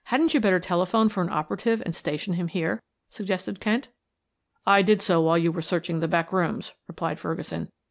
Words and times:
"Hadn't 0.05 0.33
you 0.33 0.39
better 0.39 0.59
telephone 0.59 1.09
for 1.09 1.21
an 1.21 1.29
operative 1.29 1.79
and 1.85 1.95
station 1.95 2.33
him 2.33 2.47
here?" 2.47 2.81
suggested 3.11 3.59
Kent. 3.59 3.89
"I 4.65 4.81
did 4.81 4.99
so 4.99 5.21
while 5.21 5.37
you 5.37 5.51
were 5.51 5.61
searching 5.61 5.99
the 5.99 6.07
back 6.07 6.33
rooms," 6.33 6.73
replied 6.87 7.19
Ferguson. 7.19 7.69